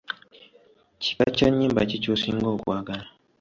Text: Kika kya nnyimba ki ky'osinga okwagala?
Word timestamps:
Kika 1.01 1.25
kya 1.35 1.47
nnyimba 1.51 1.81
ki 1.89 1.97
ky'osinga 2.03 2.47
okwagala? 2.55 3.05